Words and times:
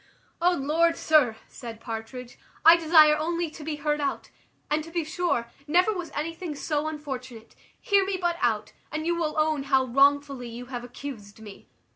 "O 0.41 0.55
Lord, 0.55 0.97
sir," 0.97 1.35
said 1.47 1.79
Partridge, 1.79 2.39
"I 2.65 2.75
desire 2.75 3.15
only 3.15 3.51
to 3.51 3.63
be 3.63 3.75
heard 3.75 4.01
out; 4.01 4.31
and 4.67 4.83
to 4.83 4.89
be 4.89 5.03
sure, 5.03 5.51
never 5.67 5.93
was 5.93 6.09
anything 6.15 6.55
so 6.55 6.87
unfortunate: 6.87 7.55
hear 7.79 8.03
me 8.03 8.17
but 8.19 8.37
out, 8.41 8.73
and 8.91 9.05
you 9.05 9.15
will 9.15 9.35
own 9.37 9.61
how 9.61 9.85
wrongfully 9.85 10.49
you 10.49 10.65
have 10.65 10.83
accused 10.83 11.39
me. 11.39 11.67